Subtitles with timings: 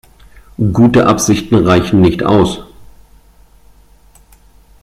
[0.73, 2.63] Gute Absichten reichen nicht aus.